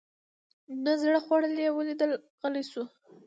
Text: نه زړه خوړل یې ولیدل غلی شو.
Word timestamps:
نه 0.83 0.93
زړه 1.01 1.19
خوړل 1.25 1.55
یې 1.63 1.69
ولیدل 1.77 2.11
غلی 2.39 2.63
شو. 2.71 2.83